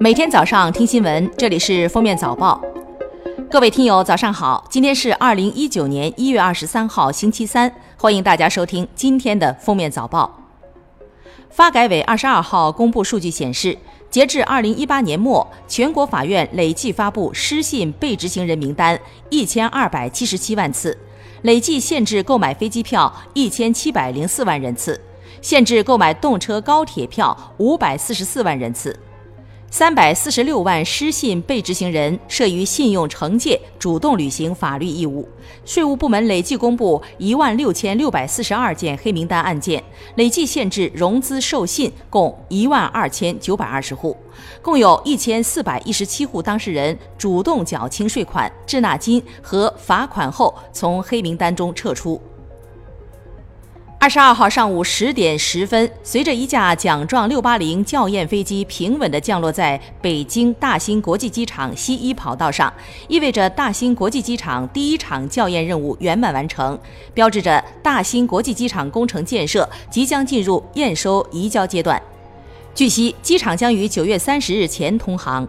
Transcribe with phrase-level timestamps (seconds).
[0.00, 2.62] 每天早上听新闻，这里是封面早报。
[3.50, 4.64] 各位听友，早上好！
[4.70, 10.38] 今天是二零一九年一月二十三号，星期三，欢迎大家收听今天的封面早报。
[11.50, 13.76] 发改委二十二号公布数据显示，
[14.08, 18.96] 截至二零一八年末，全国法院累计发布失信被执行人名单
[19.30, 20.96] 一千二百七十七万次，
[21.42, 25.00] 累计限制购买飞机票一千七百零四万人次，
[25.42, 28.96] 限制购买动车、高铁票五百四十四万人次。
[29.70, 35.28] 三百四十六万失信被执行人涉于信用惩戒主动履行法律义务，
[35.66, 39.82] 税务部门累计公布一万六千六百四十二件黑名单案件，
[40.14, 44.16] 累计限制融资授信共一万二千九百二十户，
[44.62, 52.18] 共有一千四百一十七户当事人主动缴清税款、滞纳金和罚款后从黑名单中撤出。
[54.00, 62.72] 二十二号上午十点十分，随着一架奖状六八零校验飞机平稳地降落在北京大兴国际机场西一跑道上，
[63.08, 66.78] 意味着大兴国际机场第一场校验任务圆满完成，
[67.12, 72.00] 标志着大兴国际机场工程建设即将进入验收移交阶段。
[72.76, 75.46] 据悉，机场将于九月三十日前通航。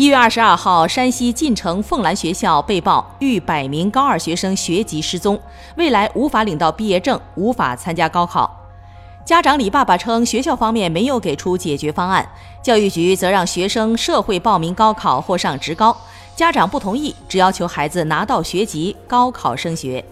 [0.00, 5.38] 一月二十二号，山西晋城凤兰学校被曝逾百名高二学生学籍失踪，
[5.76, 8.50] 未来无法领到毕业证，无法参加高考。
[9.26, 12.26] 家长李爸爸称，学校方面没有给出解决方案，
[12.62, 15.94] 教育局则让学生社会报名高考或上职高，
[16.34, 20.02] 家长不同意，只要求孩子拿到学籍，高考升学。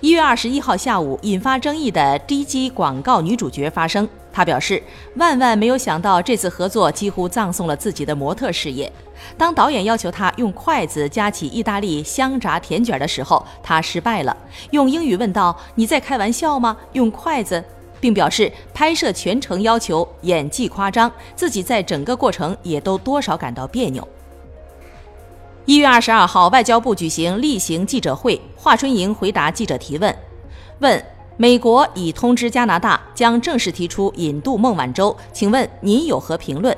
[0.00, 4.08] 一月二十一号下午，引发争议的低级广告女主角发声。
[4.36, 4.82] 他表示，
[5.14, 8.92] 万万没有想到这次合作几乎葬送了自己的模特事业。
[9.38, 14.36] 当导演要求他用筷子夹起意大利香炸甜卷的时候，他失败了，
[14.72, 17.62] 用英语问道：“你在开玩笑吗？”用筷子，
[18.00, 24.06] 并表示拍摄全程要求演技夸张，自己在整个过程也都多少感到别扭。
[25.64, 30.12] 一月二十二号，外交部举行例行记者会，华春莹回答记者提问，
[30.80, 31.04] 问。
[31.36, 36.76] 美国已通知加拿大将正式提出引渡孟晚舟，请问您有何评论？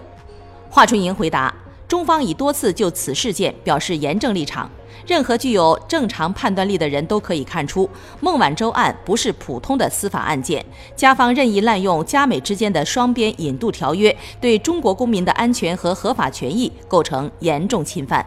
[0.70, 1.54] 华春莹回答：
[1.86, 4.70] 中方已多次就此事件表示严正立场。
[5.06, 7.88] 任何具有正常判断力的人都可以看出，
[8.20, 10.64] 孟晚舟案不是普通的司法案件，
[10.96, 18.26] 加方任意滥用加美之间的双边引渡条约，对中国公民的安全和合法权益构成严重侵犯。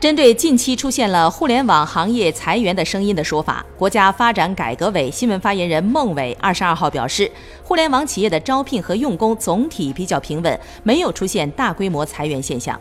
[0.00, 7.28] 针对近期出现了互联网行业裁员的声音的说法，国家发展改革委新闻发言人孟伟二十二号表示，
[7.64, 12.80] 互联网企业的招聘和用工总体比较平稳，没有出现大规模裁员现象。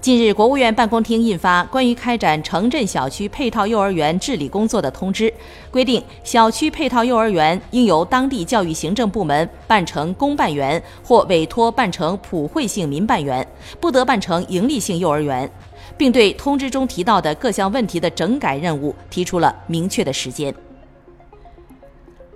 [0.00, 5.24] 近日，国务院办公厅印发《关于开展城镇小区配套幼儿园治理工作的通知》，
[5.70, 13.46] 规定小区配套幼儿园应由当地教育行政部门办成公办园或委托办成普惠性民办园，
[13.78, 15.50] 不得办成营利性幼儿园。
[15.98, 20.54] 并对通知中提到的各项问题的整改任务提出了明确的时间。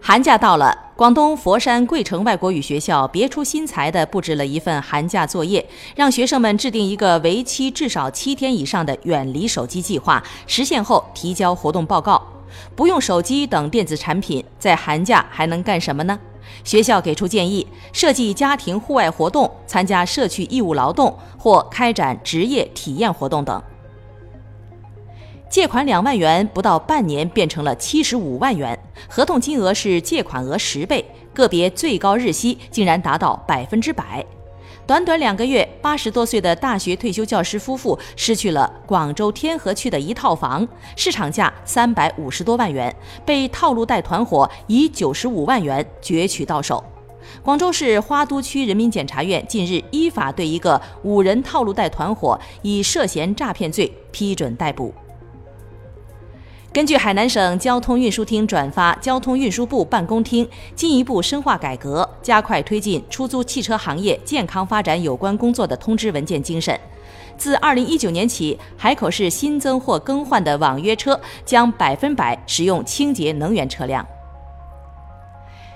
[0.06, 5.66] 寒假到了，广东佛山桂城外国语学校别出心裁地布置了一份寒假作业，
[5.96, 12.22] 让学生们制定一个为期至少七天以上的远离手机计划，实现后提交活动报告。
[12.76, 16.20] 不用手机等电子产品，在寒假还能干什么呢？
[16.64, 23.62] 学校给出建议：设计家庭户外活动、参加社区义务劳动或开展职业体验活动等。
[25.54, 28.76] 借款两万元，不到半年变成了七十五万元，
[29.08, 34.26] 合同金额是借款额十倍，个别最高日息竟然达到百分之百。
[34.84, 40.66] 短短两个月，八十多岁的大学退休教师夫妇失去了广州天河区的一套房，
[40.96, 42.92] 市场价三百五十多万元，
[43.24, 46.82] 被套路贷团伙以九十五万元攫取到手。
[47.44, 54.92] 广州市花都区人民检察院近日依法对一个五人套路贷团伙以涉嫌诈骗罪批准逮捕。
[56.74, 66.76] 根据海南省交通运输厅转发交通运输部办公厅进一步深化改革、加快推进出租汽车行业健康发展有关工作的通知文件精神，
[67.38, 74.04] 自二零一九年起，海口市新增或更换的网约车将百分百使用清洁能源车辆。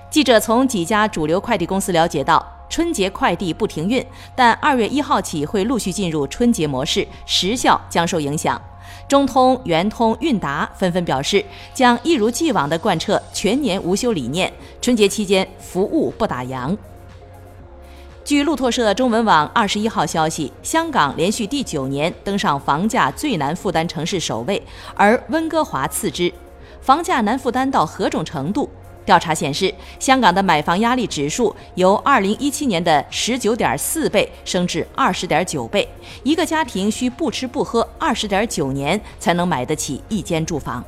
[0.09, 4.05] 记者从几家主流快递公司了解到，春节快递不停运，
[4.35, 8.61] 但二月一号起会陆续进入春节模式，时效将受影响。
[9.07, 11.43] 中通、圆通、韵达纷纷表示，
[11.73, 16.77] 将一如既往地贯彻全年无休理念，春节期间服务不打烊。
[18.23, 24.61] 据路透社中文网二十一号消息，香港连续第九年登上房价最难负担城市首位，
[24.93, 26.31] 而温哥华次之。
[26.79, 28.69] 房价难负担到何种程度？
[29.09, 35.89] 调查显示，香港的买房压力指数由2017年的19.4倍升至20.9倍，
[36.21, 40.85] 一个家庭需不吃不喝20.9年才能买得起一间住房。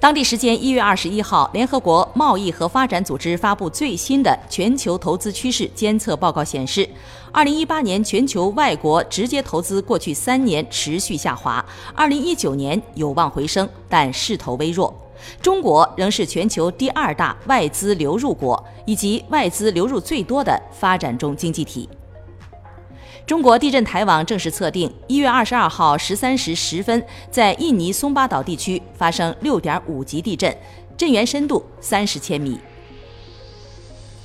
[0.00, 6.88] 当地时间一月二十一号，联合国贸易和发展组织发布最新的全球投资趋势监测报告显示，
[7.30, 11.62] 二零一八年全球外国直接投资过去三年持续下滑，
[11.94, 14.90] 二零一九年有望回升，但势头微弱。
[15.40, 21.88] 中国仍是全球第二大外资流入国，以及外资流入最多的发展中经济体。
[23.26, 27.00] 中国地震台网正式测定，一月二十二号十三时十分，
[27.30, 30.56] 在印尼松巴岛地区发生六点五级地震，
[30.96, 32.58] 震源深度三十千米。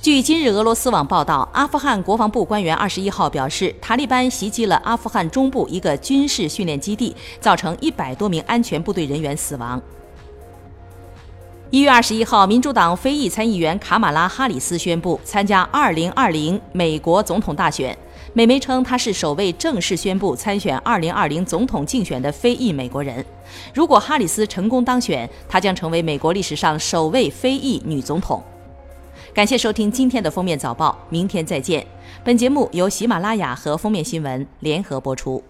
[0.02, 9.80] 据今日俄罗斯网报道，阿富汗国防部官员二十一号表示，塔利班袭击了阿富汗中部一个军事训练基地，造成一百多名安全部队人员死亡。
[11.70, 17.96] 一月二十一号，民主党非裔参议员卡马拉·哈里斯宣布参加二零二零美国总统大选。
[18.32, 23.24] 美媒称，他是首位正式宣布参选2020总统竞选的非裔美国人。
[23.74, 28.40] 如果哈里斯成功当选，她将成为美国历史上首位非裔女总统。
[29.34, 31.84] 感谢收听今天的封面早报，明天再见。
[32.22, 35.42] 本节目由喜马拉雅和封面新闻联合播出。